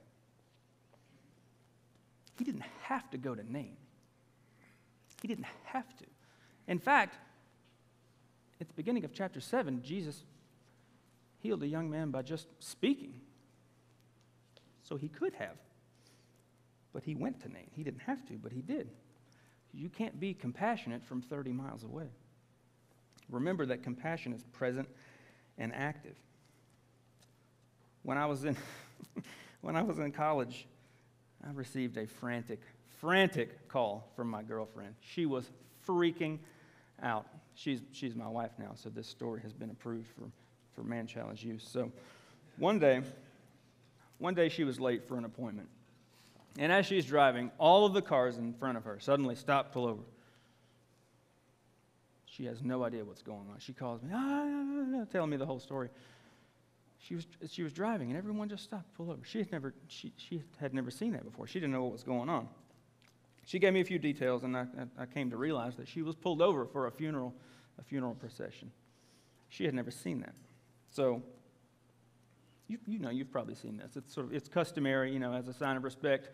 [2.38, 3.76] He didn't have to go to Nain.
[5.20, 6.04] He didn't have to.
[6.68, 7.16] In fact,
[8.60, 10.22] at the beginning of chapter 7, Jesus
[11.38, 13.20] healed a young man by just speaking.
[14.82, 15.56] So he could have.
[16.92, 17.70] But he went to Nain.
[17.72, 18.90] He didn't have to, but he did.
[19.72, 22.08] You can't be compassionate from 30 miles away.
[23.28, 24.88] Remember that compassion is present
[25.58, 26.16] and active.
[28.02, 28.56] When I was in,
[29.60, 30.66] when I was in college,
[31.46, 32.60] I received a frantic,
[33.00, 34.94] frantic call from my girlfriend.
[35.00, 35.50] She was
[35.86, 36.38] freaking
[37.02, 37.26] out.
[37.54, 40.30] She's, she's my wife now, so this story has been approved for,
[40.74, 41.66] for Man Challenge use.
[41.70, 41.90] So
[42.58, 43.02] one day,
[44.18, 45.68] one day she was late for an appointment.
[46.58, 49.86] And as she's driving, all of the cars in front of her suddenly stop, pull
[49.86, 50.02] over.
[52.26, 53.56] She has no idea what's going on.
[53.58, 55.88] She calls me, ah, telling me the whole story.
[56.98, 59.24] She was, she was driving, and everyone just stopped, pull over.
[59.24, 61.46] She had, never, she, she had never seen that before.
[61.46, 62.48] She didn't know what was going on.
[63.46, 64.66] She gave me a few details, and I,
[64.98, 67.34] I came to realize that she was pulled over for a funeral,
[67.78, 68.70] a funeral procession.
[69.48, 70.34] She had never seen that.
[70.90, 71.22] So,
[72.68, 73.96] you, you know, you've probably seen this.
[73.96, 76.30] It's sort of it's customary, you know, as a sign of respect.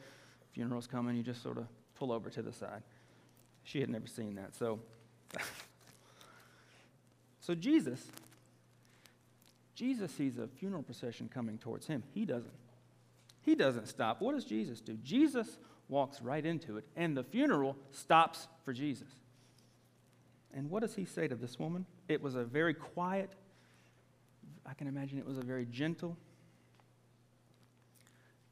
[0.57, 2.83] Funeral's coming, you just sort of pull over to the side.
[3.63, 4.81] She had never seen that, so
[7.43, 8.01] So Jesus,
[9.75, 12.05] Jesus sees a funeral procession coming towards him.
[12.15, 12.55] He doesn't.
[13.43, 14.23] He doesn't stop.
[14.23, 14.97] What does Jesus do?
[15.03, 19.09] Jesus walks right into it, and the funeral stops for Jesus.
[20.55, 21.87] And what does he say to this woman?
[22.09, 23.31] It was a very quiet,
[24.67, 26.17] I can imagine it was a very gentle,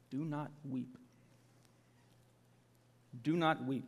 [0.09, 0.97] do not weep.
[3.23, 3.85] Do not weep.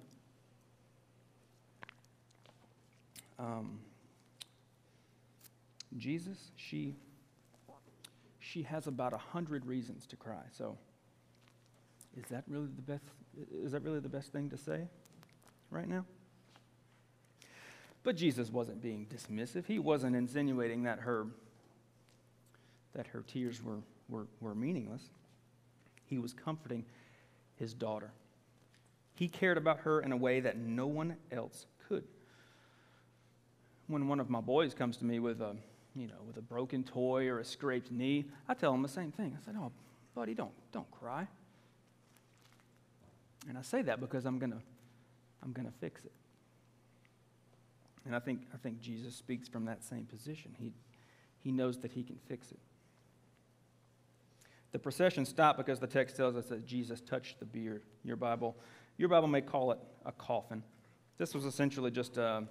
[3.39, 3.79] Um,
[5.97, 6.95] Jesus, she,
[8.39, 10.43] she has about a hundred reasons to cry.
[10.51, 10.77] So,
[12.17, 13.03] is that really the best?
[13.63, 14.87] Is that really the best thing to say
[15.69, 16.05] right now?
[18.03, 19.65] But Jesus wasn't being dismissive.
[19.65, 21.27] He wasn't insinuating that her
[22.93, 25.09] that her tears were, were, were meaningless.
[26.05, 26.85] He was comforting
[27.55, 28.11] his daughter.
[29.15, 32.03] He cared about her in a way that no one else could.
[33.87, 35.55] When one of my boys comes to me with a,
[35.95, 39.11] you know, with a broken toy or a scraped knee, I tell him the same
[39.11, 39.37] thing.
[39.39, 39.71] I said, "Oh,
[40.15, 41.27] buddy, don't don't cry."
[43.47, 44.61] And I say that because I'm gonna
[45.41, 46.11] I'm gonna fix it.
[48.05, 50.55] And I think I think Jesus speaks from that same position.
[50.57, 50.73] He
[51.37, 52.59] he knows that he can fix it.
[54.71, 57.83] The procession stopped because the text tells us that Jesus touched the bier.
[58.03, 58.57] Your Bible,
[58.97, 60.63] your Bible may call it a coffin.
[61.19, 62.43] This was essentially just a,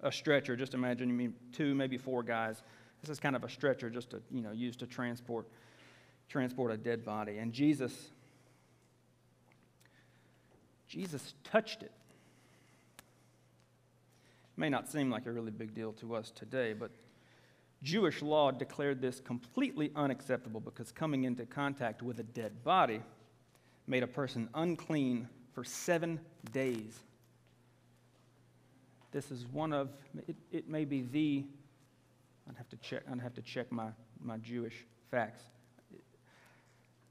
[0.00, 0.54] a stretcher.
[0.54, 2.62] Just imagine, you mean two, maybe four guys.
[3.00, 5.48] This is kind of a stretcher, just to you know, used to transport
[6.28, 7.38] transport a dead body.
[7.38, 8.10] And Jesus,
[10.88, 11.92] Jesus touched it.
[14.56, 16.90] May not seem like a really big deal to us today, but
[17.82, 23.02] Jewish law declared this completely unacceptable because coming into contact with a dead body
[23.86, 26.20] made a person unclean for seven
[26.52, 26.98] days.
[29.12, 29.90] This is one of,
[30.26, 31.44] it, it may be the,
[32.48, 33.88] I'd have to check, I'd have to check my,
[34.20, 35.42] my Jewish facts.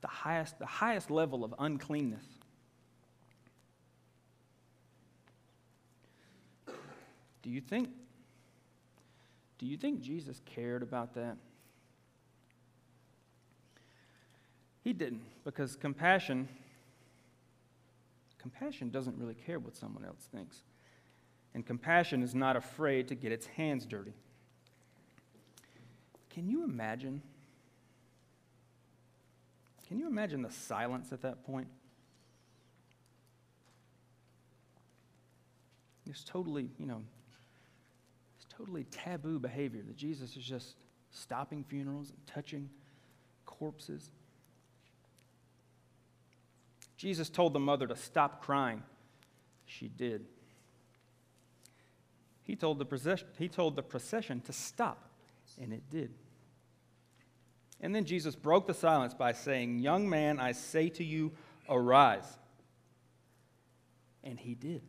[0.01, 2.25] The highest, the highest level of uncleanness.
[7.45, 7.89] Do you think
[9.59, 11.37] do you think Jesus cared about that?
[14.83, 16.49] He didn't, because compassion
[18.39, 20.63] compassion doesn't really care what someone else thinks.
[21.53, 24.13] And compassion is not afraid to get its hands dirty.
[26.31, 27.21] Can you imagine?
[29.87, 31.67] Can you imagine the silence at that point?
[36.07, 37.01] It's totally, you know,
[38.57, 40.75] totally taboo behavior that Jesus is just
[41.11, 42.69] stopping funerals and touching
[43.45, 44.09] corpses.
[46.97, 48.83] Jesus told the mother to stop crying.
[49.65, 50.25] She did.
[52.43, 55.09] He told the procession, he told the procession to stop,
[55.59, 56.11] and it did.
[57.81, 61.33] And then Jesus broke the silence by saying, Young man, I say to you,
[61.67, 62.37] arise.
[64.23, 64.81] And he did.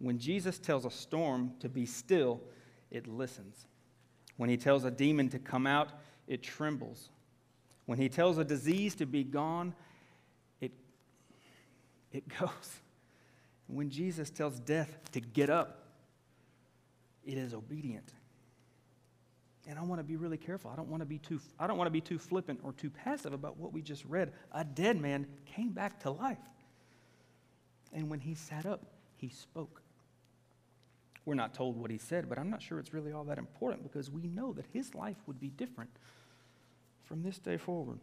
[0.00, 2.40] When Jesus tells a storm to be still,
[2.90, 3.66] it listens.
[4.38, 5.90] When he tells a demon to come out,
[6.26, 7.10] it trembles.
[7.84, 9.74] When he tells a disease to be gone,
[10.60, 10.72] it,
[12.12, 12.80] it goes.
[13.66, 15.86] When Jesus tells death to get up,
[17.24, 18.14] it is obedient.
[19.68, 20.70] And I want to be really careful.
[20.70, 22.90] I don't want to be too I don't want to be too flippant or too
[22.90, 24.32] passive about what we just read.
[24.52, 26.38] A dead man came back to life.
[27.92, 28.82] And when he sat up,
[29.16, 29.79] he spoke.
[31.24, 33.82] We're not told what he said, but I'm not sure it's really all that important
[33.82, 35.90] because we know that his life would be different
[37.04, 37.98] from this day forward.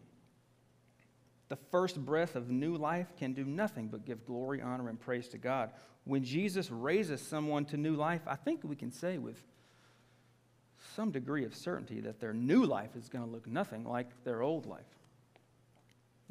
[1.48, 5.28] The first breath of new life can do nothing but give glory, honor, and praise
[5.28, 5.70] to God.
[6.04, 9.42] When Jesus raises someone to new life, I think we can say with
[10.94, 14.42] some degree of certainty that their new life is going to look nothing like their
[14.42, 14.98] old life.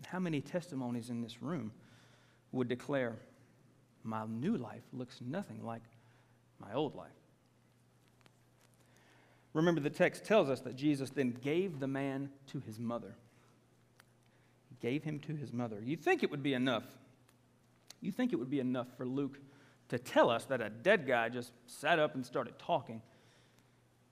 [0.06, 1.72] How many testimonies in this room
[2.52, 3.18] would declare,
[4.04, 5.82] My new life looks nothing like
[6.60, 7.10] my old life.
[9.54, 13.16] Remember, the text tells us that Jesus then gave the man to his mother.
[14.70, 15.82] He gave him to his mother.
[15.84, 16.84] You'd think it would be enough.
[18.02, 19.40] You think it would be enough for Luke
[19.90, 23.02] to tell us that a dead guy just sat up and started talking.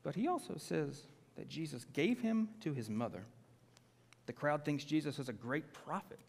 [0.03, 1.03] But he also says
[1.35, 3.25] that Jesus gave him to his mother.
[4.25, 6.19] The crowd thinks Jesus is a great prophet.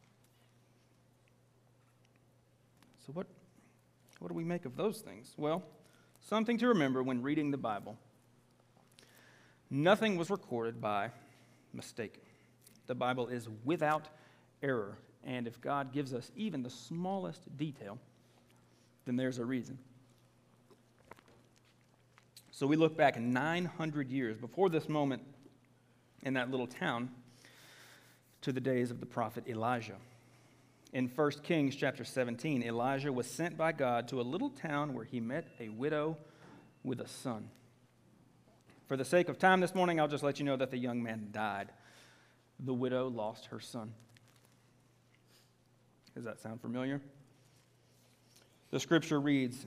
[3.06, 3.26] So, what,
[4.18, 5.32] what do we make of those things?
[5.36, 5.62] Well,
[6.28, 7.96] Something to remember when reading the Bible.
[9.70, 11.10] Nothing was recorded by
[11.72, 12.20] mistake.
[12.88, 14.08] The Bible is without
[14.60, 14.98] error.
[15.22, 18.00] And if God gives us even the smallest detail,
[19.04, 19.78] then there's a reason.
[22.50, 25.22] So we look back 900 years before this moment
[26.24, 27.10] in that little town.
[28.42, 29.96] to the days of the prophet Elijah.
[30.96, 35.04] In 1 Kings chapter 17, Elijah was sent by God to a little town where
[35.04, 36.16] he met a widow
[36.84, 37.50] with a son.
[38.88, 41.02] For the sake of time this morning, I'll just let you know that the young
[41.02, 41.68] man died.
[42.60, 43.92] The widow lost her son.
[46.14, 47.02] Does that sound familiar?
[48.70, 49.66] The scripture reads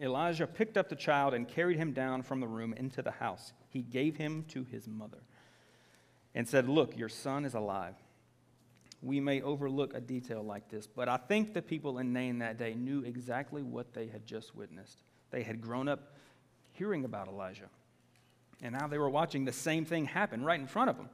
[0.00, 3.52] Elijah picked up the child and carried him down from the room into the house.
[3.68, 5.22] He gave him to his mother
[6.34, 7.94] and said, Look, your son is alive.
[9.02, 12.58] We may overlook a detail like this, but I think the people in Nain that
[12.58, 15.02] day knew exactly what they had just witnessed.
[15.30, 16.14] They had grown up
[16.72, 17.70] hearing about Elijah,
[18.62, 21.08] and now they were watching the same thing happen right in front of them.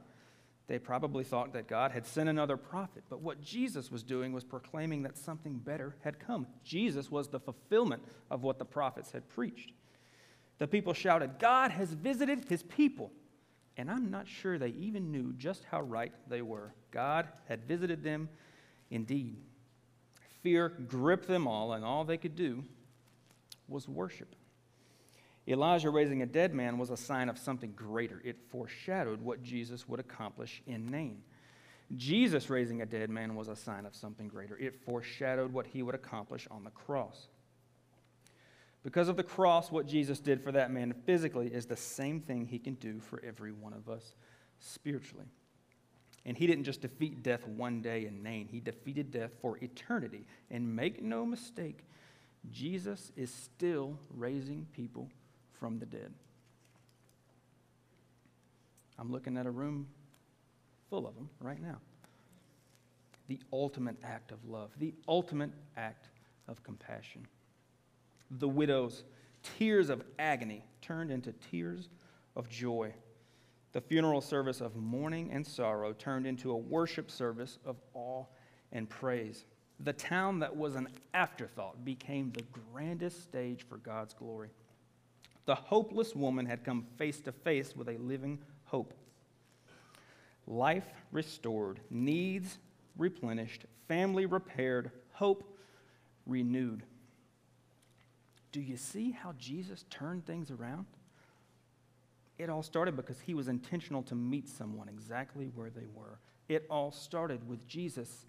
[0.67, 4.43] They probably thought that God had sent another prophet, but what Jesus was doing was
[4.43, 6.45] proclaiming that something better had come.
[6.65, 9.71] Jesus was the fulfillment of what the prophets had preached.
[10.57, 13.11] The people shouted, God has visited his people.
[13.77, 16.73] And I'm not sure they even knew just how right they were.
[16.91, 18.27] God had visited them
[18.89, 19.37] indeed.
[20.41, 22.63] Fear gripped them all, and all they could do
[23.67, 24.35] was worship.
[25.47, 28.21] Elijah raising a dead man was a sign of something greater.
[28.25, 31.21] It foreshadowed what Jesus would accomplish in Nain.
[31.95, 34.57] Jesus raising a dead man was a sign of something greater.
[34.57, 37.27] It foreshadowed what he would accomplish on the cross.
[38.87, 42.45] Because of the cross, what Jesus did for that man physically is the same thing
[42.45, 44.15] he can do for every one of us
[44.59, 45.25] spiritually.
[46.25, 50.25] And he didn't just defeat death one day in Nain, he defeated death for eternity.
[50.49, 51.83] And make no mistake,
[52.49, 55.09] Jesus is still raising people
[55.59, 56.13] from the dead.
[58.97, 59.87] I'm looking at a room
[60.89, 61.81] full of them right now.
[63.27, 66.07] The ultimate act of love, the ultimate act
[66.47, 67.27] of compassion.
[68.31, 69.03] The widow's
[69.57, 71.89] tears of agony turned into tears
[72.35, 72.93] of joy.
[73.73, 78.25] The funeral service of mourning and sorrow turned into a worship service of awe
[78.71, 79.45] and praise.
[79.79, 84.49] The town that was an afterthought became the grandest stage for God's glory.
[85.45, 88.93] The hopeless woman had come face to face with a living hope.
[90.45, 92.57] Life restored, needs
[92.97, 95.57] replenished, family repaired, hope
[96.25, 96.83] renewed.
[98.51, 100.85] Do you see how Jesus turned things around?
[102.37, 106.19] It all started because he was intentional to meet someone exactly where they were.
[106.47, 108.25] It all started with Jesus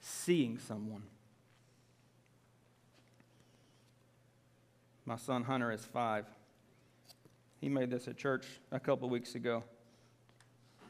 [0.00, 1.02] seeing someone.
[5.04, 6.26] My son Hunter is five.
[7.60, 9.64] He made this at church a couple weeks ago.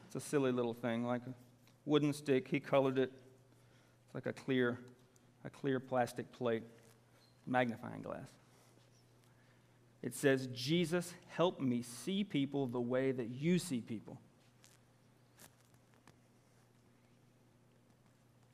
[0.05, 1.33] It's a silly little thing, like a
[1.85, 2.47] wooden stick.
[2.47, 3.11] He colored it.
[4.05, 4.79] It's like a clear,
[5.45, 6.63] a clear plastic plate,
[7.49, 8.27] magnifying glass.
[10.01, 14.19] It says, Jesus, help me see people the way that you see people.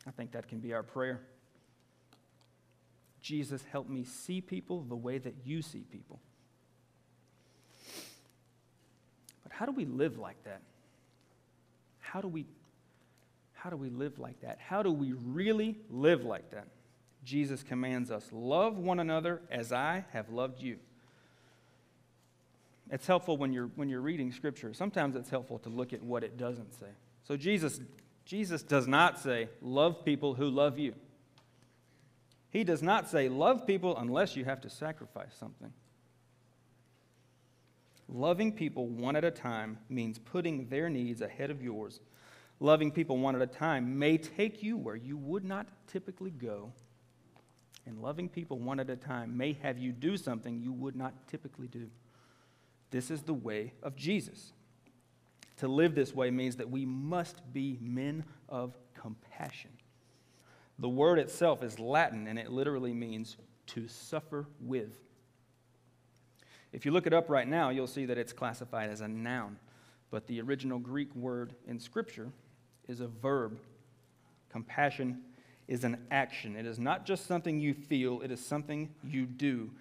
[0.07, 1.21] I think that can be our prayer.
[3.21, 6.19] Jesus, help me see people the way that you see people.
[9.43, 10.61] But how do we live like that?
[11.99, 12.45] How do we
[13.53, 14.59] how do we live like that?
[14.59, 16.67] How do we really live like that?
[17.25, 20.77] Jesus commands us, love one another as I have loved you.
[22.91, 24.73] It's helpful when you're when you're reading scripture.
[24.73, 26.85] Sometimes it's helpful to look at what it doesn't say.
[27.23, 27.81] So Jesus
[28.25, 30.93] Jesus does not say, love people who love you.
[32.51, 35.73] He does not say, love people unless you have to sacrifice something.
[38.07, 41.99] Loving people one at a time means putting their needs ahead of yours.
[42.59, 46.71] Loving people one at a time may take you where you would not typically go.
[47.85, 51.13] And loving people one at a time may have you do something you would not
[51.27, 51.89] typically do.
[52.91, 54.53] This is the way of Jesus.
[55.57, 59.71] To live this way means that we must be men of compassion.
[60.79, 64.99] The word itself is Latin and it literally means to suffer with.
[66.73, 69.57] If you look it up right now, you'll see that it's classified as a noun,
[70.11, 72.29] but the original Greek word in Scripture
[72.89, 73.57] is a verb.
[74.49, 75.21] Compassion
[75.67, 76.55] is an action.
[76.55, 79.71] It is not just something you feel, it is something you do.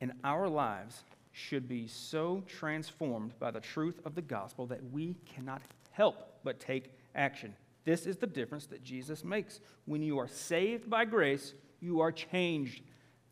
[0.00, 1.02] And our lives
[1.32, 6.60] should be so transformed by the truth of the gospel that we cannot help but
[6.60, 7.54] take action.
[7.84, 9.60] This is the difference that Jesus makes.
[9.84, 12.82] When you are saved by grace, you are changed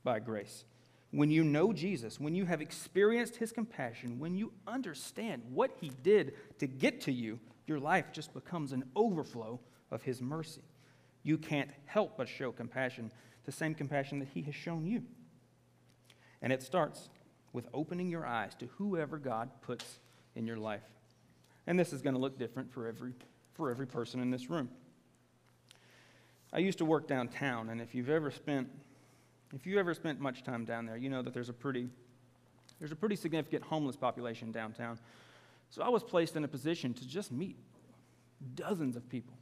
[0.04, 0.64] by grace.
[1.10, 5.90] When you know Jesus, when you have experienced his compassion, when you understand what he
[6.02, 10.62] did to get to you, your life just becomes an overflow of his mercy.
[11.24, 13.10] You can't help but show compassion,
[13.44, 15.02] the same compassion that he has shown you.
[16.40, 17.08] And it starts
[17.52, 19.98] with opening your eyes to whoever God puts
[20.36, 20.82] in your life.
[21.66, 23.14] And this is going to look different for every
[23.54, 24.68] for every person in this room.
[26.52, 28.68] I used to work downtown, and if you've ever spent
[29.54, 31.88] if you ever spent much time down there, you know that there's a pretty
[32.78, 34.98] there's a pretty significant homeless population downtown.
[35.70, 37.56] So I was placed in a position to just meet
[38.54, 39.34] dozens of people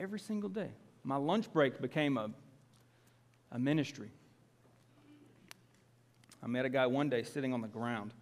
[0.00, 0.70] every single day.
[1.04, 2.30] My lunch break became a,
[3.52, 4.10] a ministry.
[6.42, 8.12] I met a guy one day sitting on the ground.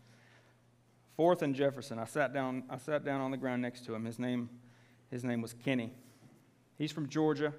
[1.17, 1.99] Fourth and Jefferson.
[1.99, 4.05] I sat down, I sat down on the ground next to him.
[4.05, 4.49] His name,
[5.11, 5.93] his name was Kenny.
[6.79, 7.53] He's from Georgia.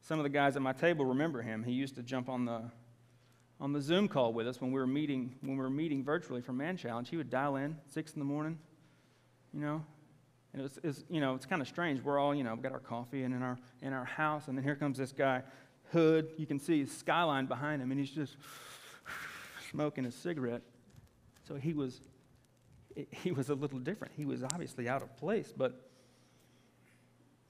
[0.00, 1.62] Some of the guys at my table remember him.
[1.62, 2.62] He used to jump on the,
[3.60, 6.42] on the Zoom call with us when we were meeting, when we were meeting virtually
[6.42, 7.08] for Man Challenge.
[7.08, 8.58] He would dial in six in the morning,
[9.54, 9.84] you know,
[10.52, 12.02] and it was, it was you know, it's kind of strange.
[12.02, 14.64] We're all, you know, got our coffee and in our in our house, and then
[14.64, 15.42] here comes this guy,
[15.92, 16.32] hood.
[16.36, 18.36] You can see his skyline behind him, and he's just
[19.70, 20.62] smoking a cigarette.
[21.46, 22.00] So he was,
[23.10, 24.14] he was a little different.
[24.16, 25.88] He was obviously out of place, but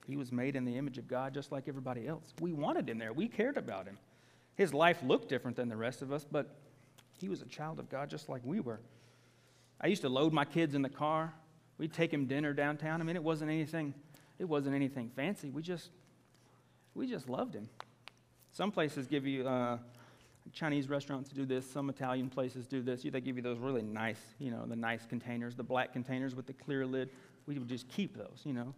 [0.07, 2.33] he was made in the image of God just like everybody else.
[2.41, 3.97] We wanted him there, we cared about him.
[4.55, 6.55] His life looked different than the rest of us, but
[7.19, 8.79] he was a child of God just like we were.
[9.81, 11.33] I used to load my kids in the car.
[11.77, 13.01] We'd take him dinner downtown.
[13.01, 13.93] I mean, it wasn't anything,
[14.39, 15.49] it wasn't anything fancy.
[15.49, 15.89] We just,
[16.93, 17.69] we just loved him.
[18.51, 19.77] Some places give you, uh,
[20.51, 21.69] Chinese restaurants do this.
[21.69, 23.03] Some Italian places do this.
[23.03, 26.45] They give you those really nice, you know, the nice containers, the black containers with
[26.45, 27.09] the clear lid.
[27.47, 28.73] We would just keep those, you know.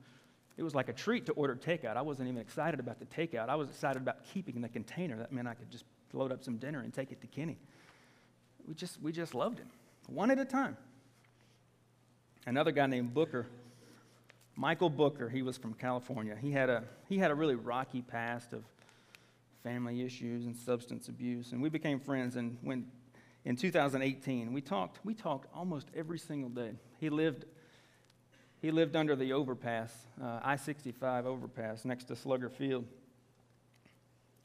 [0.57, 1.97] It was like a treat to order takeout.
[1.97, 3.49] I wasn't even excited about the takeout.
[3.49, 5.17] I was excited about keeping the container.
[5.17, 5.83] That meant I could just
[6.13, 7.57] load up some dinner and take it to Kenny.
[8.65, 9.67] We just, we just loved him,
[10.07, 10.77] one at a time.
[12.45, 13.47] Another guy named Booker,
[14.55, 16.35] Michael Booker, he was from California.
[16.39, 18.63] He had a, he had a really rocky past of
[19.63, 22.35] family issues and substance abuse, and we became friends.
[22.35, 22.85] And when
[23.43, 26.71] in 2018, we talked, we talked almost every single day.
[26.99, 27.45] He lived
[28.61, 32.83] he lived under the overpass, uh, I 65 overpass next to Slugger Field.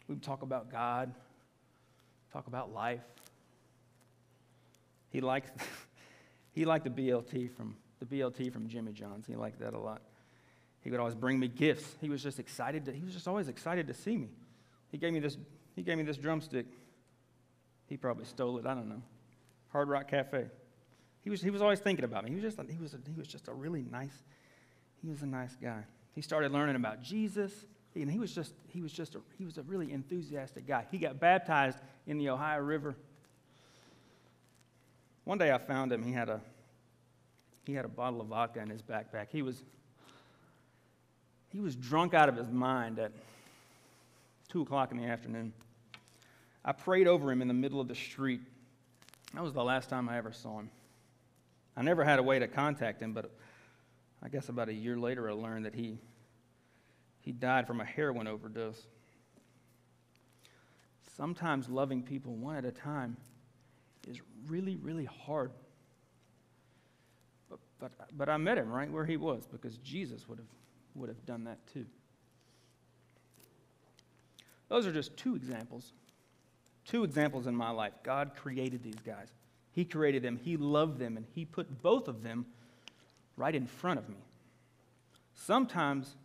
[0.06, 1.14] We would talk about God,
[2.30, 3.00] talk about life.
[5.08, 5.58] He liked,
[6.52, 9.26] he liked the BLT from the BLT from Jimmy John's.
[9.26, 10.02] He liked that a lot.
[10.82, 11.96] He would always bring me gifts.
[12.00, 14.28] He was just excited to, he was just always excited to see me.
[14.90, 15.36] He gave me this,
[15.76, 16.66] he gave me this drumstick.
[17.86, 19.02] He probably stole it, I don't know.
[19.72, 20.46] Hard Rock Cafe.
[21.22, 22.30] He was, he was always thinking about me.
[22.30, 24.22] He was, just, he, was a, he was just a really nice,
[25.02, 25.84] he was a nice guy.
[26.14, 27.52] He started learning about Jesus,
[27.94, 30.86] and he was just, he was just a, he was a really enthusiastic guy.
[30.90, 32.96] He got baptized in the Ohio River.
[35.24, 36.02] One day I found him.
[36.02, 36.40] He had a,
[37.64, 39.26] he had a bottle of vodka in his backpack.
[39.30, 39.62] He was,
[41.48, 43.12] he was drunk out of his mind at
[44.48, 45.52] 2 o'clock in the afternoon.
[46.64, 48.40] I prayed over him in the middle of the street.
[49.34, 50.70] That was the last time I ever saw him.
[51.76, 53.30] I never had a way to contact him, but
[54.22, 55.98] I guess about a year later I learned that he,
[57.20, 58.82] he died from a heroin overdose.
[61.16, 63.16] Sometimes loving people one at a time
[64.08, 65.52] is really, really hard.
[67.80, 70.46] But, but, I met him right where he was because Jesus would have,
[70.94, 71.86] would have done that too.
[74.68, 75.92] Those are just two examples.
[76.84, 77.94] Two examples in my life.
[78.02, 79.28] God created these guys.
[79.72, 82.46] He created them, He loved them, and He put both of them
[83.36, 84.16] right in front of me.
[85.34, 86.16] Sometimes,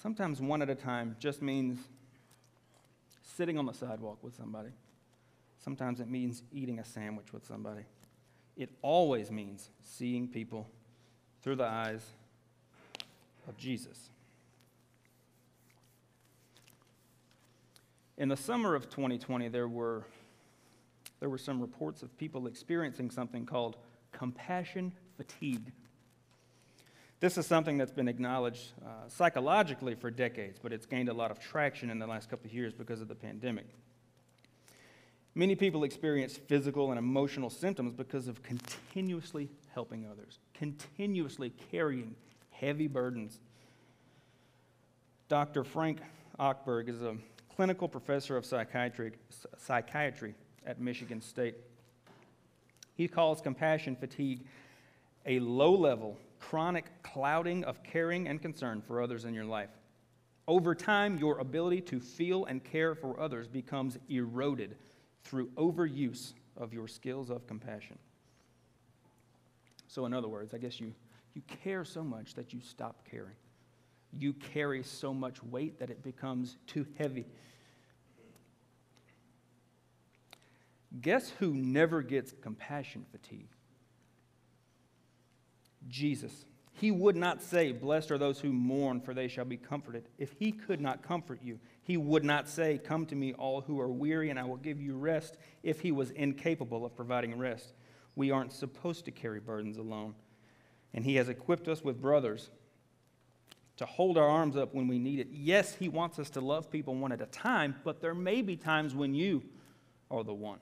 [0.00, 1.78] sometimes one at a time just means
[3.36, 4.70] sitting on the sidewalk with somebody.
[5.58, 7.82] Sometimes it means eating a sandwich with somebody.
[8.56, 10.68] It always means seeing people
[11.42, 12.04] through the eyes
[13.48, 14.10] of Jesus.
[18.16, 20.04] In the summer of 2020, there were
[21.20, 23.76] there were some reports of people experiencing something called
[24.12, 25.72] compassion fatigue.
[27.20, 31.30] This is something that's been acknowledged uh, psychologically for decades, but it's gained a lot
[31.30, 33.66] of traction in the last couple of years because of the pandemic.
[35.36, 42.14] Many people experience physical and emotional symptoms because of continuously helping others, continuously carrying
[42.50, 43.40] heavy burdens.
[45.28, 45.64] Dr.
[45.64, 45.98] Frank
[46.38, 47.16] Ochberg is a
[47.56, 49.12] clinical professor of psychiatry,
[49.58, 51.56] psychiatry at Michigan State.
[52.94, 54.44] He calls compassion fatigue
[55.26, 59.70] a low level, chronic clouding of caring and concern for others in your life.
[60.46, 64.76] Over time, your ability to feel and care for others becomes eroded
[65.24, 67.98] through overuse of your skills of compassion.
[69.88, 70.92] So, in other words, I guess you,
[71.34, 73.36] you care so much that you stop caring.
[74.16, 77.26] You carry so much weight that it becomes too heavy
[81.00, 83.48] Guess who never gets compassion fatigue?
[85.88, 86.44] Jesus.
[86.72, 90.08] He would not say, Blessed are those who mourn, for they shall be comforted.
[90.18, 93.78] If he could not comfort you, he would not say, Come to me, all who
[93.78, 97.74] are weary, and I will give you rest, if he was incapable of providing rest.
[98.16, 100.14] We aren't supposed to carry burdens alone.
[100.94, 102.50] And he has equipped us with brothers
[103.76, 105.28] to hold our arms up when we need it.
[105.30, 108.56] Yes, he wants us to love people one at a time, but there may be
[108.56, 109.42] times when you
[110.10, 110.60] are the one.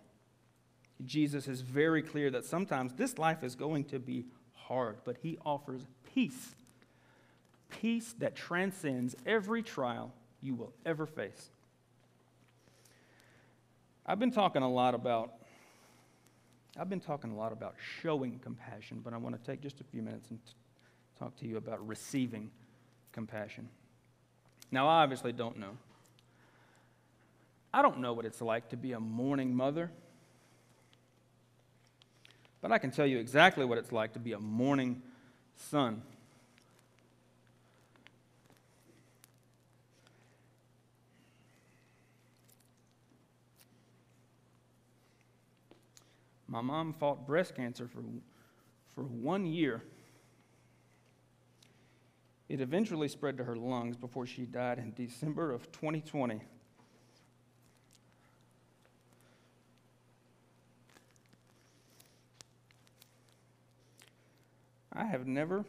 [1.05, 5.39] Jesus is very clear that sometimes this life is going to be hard, but he
[5.45, 6.55] offers peace.
[7.69, 10.13] Peace that transcends every trial
[10.43, 11.51] you will ever face.
[14.05, 15.33] I've been talking a lot about
[16.79, 19.85] I've been talking a lot about showing compassion, but I want to take just a
[19.85, 20.53] few minutes and t-
[21.19, 22.51] talk to you about receiving
[23.13, 23.69] compassion.
[24.71, 25.77] Now, I obviously don't know.
[27.75, 29.91] I don't know what it's like to be a mourning mother,
[32.63, 35.03] but I can tell you exactly what it's like to be a mourning
[35.57, 36.03] son.
[46.53, 48.05] My mom fought breast cancer for,
[48.95, 49.83] for one year.
[52.51, 56.43] It eventually spread to her lungs before she died in December of 2020.
[64.93, 65.65] I have never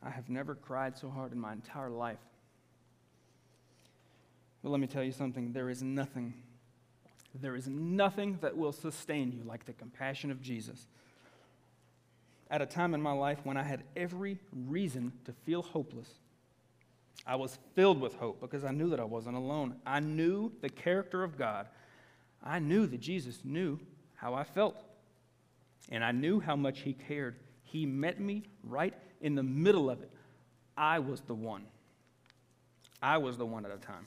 [0.00, 2.20] I have never cried so hard in my entire life.
[4.62, 6.34] But let me tell you something, there is nothing
[7.34, 10.86] there is nothing that will sustain you like the compassion of Jesus.
[12.50, 16.08] At a time in my life when I had every reason to feel hopeless,
[17.26, 19.76] I was filled with hope because I knew that I wasn't alone.
[19.86, 21.68] I knew the character of God.
[22.42, 23.78] I knew that Jesus knew
[24.16, 24.76] how I felt.
[25.90, 27.36] And I knew how much He cared.
[27.62, 30.10] He met me right in the middle of it.
[30.76, 31.64] I was the one.
[33.02, 34.06] I was the one at a time.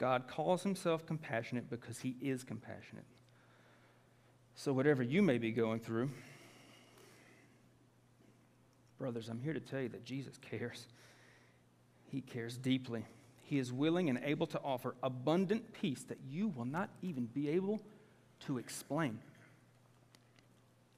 [0.00, 3.04] God calls himself compassionate because he is compassionate.
[4.54, 6.08] So, whatever you may be going through,
[8.98, 10.86] brothers, I'm here to tell you that Jesus cares.
[12.10, 13.04] He cares deeply.
[13.42, 17.50] He is willing and able to offer abundant peace that you will not even be
[17.50, 17.82] able
[18.46, 19.18] to explain.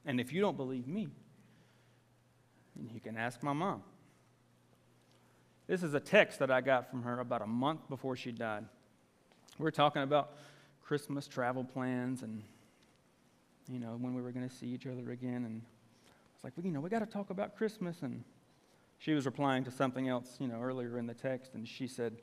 [0.05, 1.09] And if you don't believe me,
[2.89, 3.83] you can ask my mom.
[5.67, 8.63] This is a text that I got from her about a month before she died.
[9.59, 10.31] We were talking about
[10.81, 12.41] Christmas travel plans and,
[13.69, 15.45] you know, when we were going to see each other again.
[15.45, 18.01] And I was like, well, you know, we got to talk about Christmas.
[18.01, 18.23] And
[18.97, 21.53] she was replying to something else, you know, earlier in the text.
[21.53, 22.13] And she said,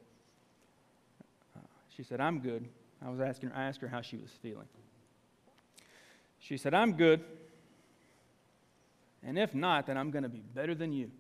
[1.56, 1.60] uh,
[1.94, 2.68] she said, I'm good.
[3.04, 4.68] I was asking her, I asked her how she was feeling.
[6.40, 7.22] She said, I'm good.
[9.22, 11.10] And if not, then I'm going to be better than you.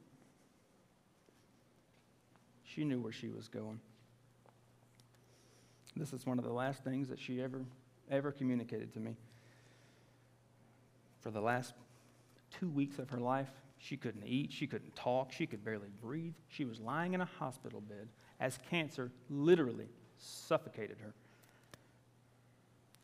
[2.64, 3.80] She knew where she was going.
[6.00, 7.60] This is one of the last things that she ever,
[8.10, 9.16] ever communicated to me.
[11.20, 11.74] For the last
[12.58, 16.32] two weeks of her life, she couldn't eat, she couldn't talk, she could barely breathe.
[16.48, 18.08] She was lying in a hospital bed
[18.40, 21.12] as cancer literally suffocated her.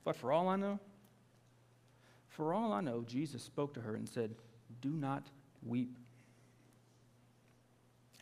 [0.02, 0.80] But for all I know,
[2.30, 4.34] for all I know, Jesus spoke to her and said,
[4.80, 5.26] Do not
[5.62, 5.98] weep.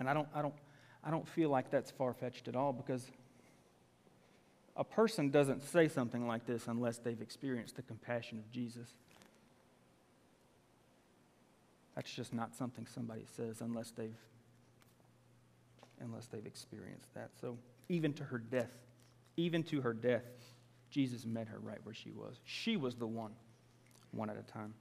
[0.00, 0.54] And I don't, I don't,
[1.04, 3.08] I don't feel like that's far fetched at all because
[4.76, 8.88] a person doesn't say something like this unless they've experienced the compassion of Jesus.
[11.94, 14.16] That's just not something somebody says unless they've
[16.00, 17.30] unless they've experienced that.
[17.40, 17.56] So
[17.88, 18.72] even to her death,
[19.36, 20.24] even to her death,
[20.90, 22.36] Jesus met her right where she was.
[22.44, 23.32] She was the one,
[24.10, 24.74] one at a time.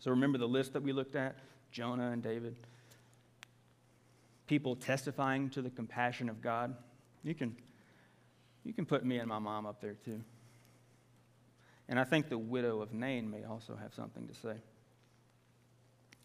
[0.00, 1.36] So remember the list that we looked at
[1.70, 2.56] Jonah and David.
[4.46, 6.74] People testifying to the compassion of God.
[7.22, 7.56] You can
[8.64, 10.20] you can put me and my mom up there too.
[11.88, 14.54] And I think the widow of Nain may also have something to say.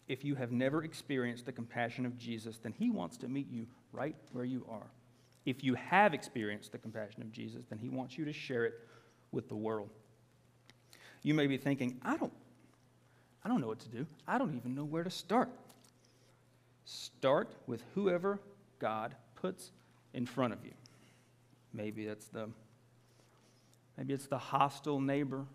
[0.08, 3.66] If you have never experienced the compassion of Jesus, then he wants to meet you
[3.92, 4.86] right where you are.
[5.46, 8.74] If you have experienced the compassion of Jesus, then he wants you to share it
[9.32, 9.90] with the world.
[11.22, 12.32] You may be thinking, I don't,
[13.44, 14.06] I don't know what to do.
[14.26, 15.50] I don't even know where to start.
[16.84, 18.40] Start with whoever
[18.78, 19.70] God puts
[20.12, 20.72] in front of you.
[21.72, 22.48] Maybe it's the
[23.96, 25.46] maybe it's the hostile neighbor.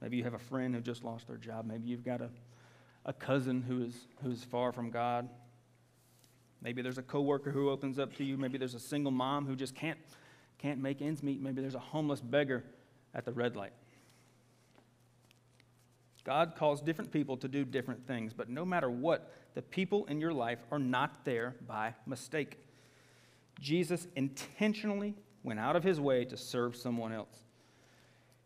[0.00, 1.64] Maybe you have a friend who just lost their job.
[1.64, 2.28] Maybe you've got a,
[3.04, 5.28] a cousin who is who's far from God.
[6.62, 8.36] Maybe there's a coworker who opens up to you.
[8.36, 9.98] Maybe there's a single mom who just can't
[10.58, 11.40] can't make ends meet.
[11.40, 12.64] Maybe there's a homeless beggar
[13.14, 13.72] at the red light.
[16.24, 20.20] God calls different people to do different things, but no matter what, the people in
[20.20, 22.58] your life are not there by mistake.
[23.60, 27.44] Jesus intentionally went out of his way to serve someone else.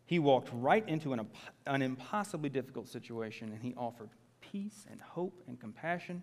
[0.06, 1.26] He walked right into an,
[1.66, 6.22] an impossibly difficult situation and he offered peace and hope and compassion.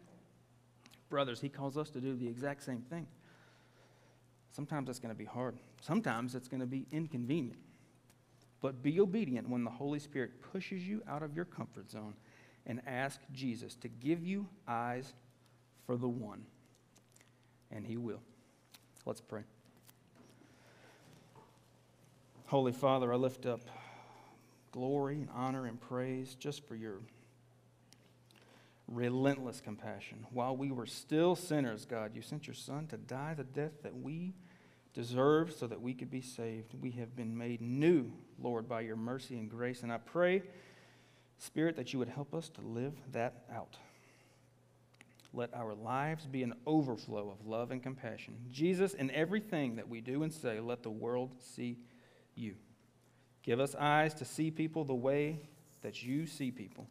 [1.09, 3.07] Brothers, he calls us to do the exact same thing.
[4.51, 7.59] Sometimes it's going to be hard, sometimes it's going to be inconvenient.
[8.59, 12.15] But be obedient when the Holy Spirit pushes you out of your comfort zone
[12.65, 15.13] and ask Jesus to give you eyes
[15.85, 16.43] for the one.
[17.71, 18.21] And he will.
[19.08, 19.43] Let's pray.
[22.47, 23.62] Holy Father, I lift up
[24.74, 26.99] glory and honor and praise just for your
[28.86, 30.26] relentless compassion.
[30.32, 33.95] While we were still sinners, God, you sent your Son to die the death that
[33.95, 34.34] we
[34.93, 36.74] deserved so that we could be saved.
[36.74, 39.84] We have been made new, Lord, by your mercy and grace.
[39.84, 40.43] And I pray,
[41.38, 43.78] Spirit, that you would help us to live that out.
[45.34, 48.36] Let our lives be an overflow of love and compassion.
[48.51, 51.78] Jesus, in everything that we do and say, let the world see
[52.36, 52.55] you.
[53.43, 55.41] Give us eyes to see people the way
[55.82, 56.88] that you see people.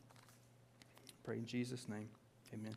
[1.25, 2.09] Pray in Jesus' name.
[2.55, 2.77] Amen.